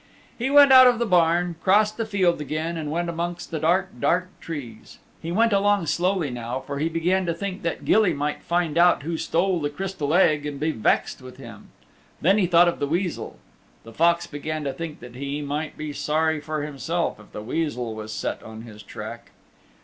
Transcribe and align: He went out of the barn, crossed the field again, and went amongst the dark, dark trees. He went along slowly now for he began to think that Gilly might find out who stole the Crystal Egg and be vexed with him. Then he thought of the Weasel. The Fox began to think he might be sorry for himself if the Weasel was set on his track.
He 0.35 0.49
went 0.49 0.71
out 0.73 0.87
of 0.87 0.97
the 0.97 1.05
barn, 1.05 1.57
crossed 1.63 1.95
the 1.95 2.07
field 2.07 2.41
again, 2.41 2.75
and 2.75 2.89
went 2.89 3.07
amongst 3.07 3.51
the 3.51 3.59
dark, 3.59 3.89
dark 3.99 4.29
trees. 4.39 4.97
He 5.21 5.31
went 5.31 5.53
along 5.53 5.85
slowly 5.85 6.31
now 6.31 6.59
for 6.59 6.79
he 6.79 6.89
began 6.89 7.27
to 7.27 7.35
think 7.35 7.61
that 7.61 7.85
Gilly 7.85 8.11
might 8.11 8.41
find 8.41 8.79
out 8.79 9.03
who 9.03 9.15
stole 9.15 9.59
the 9.61 9.69
Crystal 9.69 10.15
Egg 10.15 10.43
and 10.47 10.59
be 10.59 10.71
vexed 10.71 11.21
with 11.21 11.37
him. 11.37 11.69
Then 12.19 12.39
he 12.39 12.47
thought 12.47 12.67
of 12.67 12.79
the 12.79 12.87
Weasel. 12.87 13.37
The 13.83 13.93
Fox 13.93 14.25
began 14.25 14.63
to 14.63 14.73
think 14.73 14.99
he 15.13 15.43
might 15.43 15.77
be 15.77 15.93
sorry 15.93 16.41
for 16.41 16.63
himself 16.63 17.19
if 17.19 17.31
the 17.31 17.43
Weasel 17.43 17.93
was 17.93 18.11
set 18.11 18.41
on 18.41 18.63
his 18.63 18.81
track. 18.81 19.29